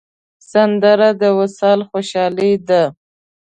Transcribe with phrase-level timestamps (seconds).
[0.51, 2.81] سندره د وصال خوشحالي ده